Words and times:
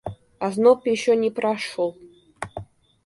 Озноб 0.39 0.87
еще 0.87 1.15
не 1.15 1.29
прошел. 1.29 1.95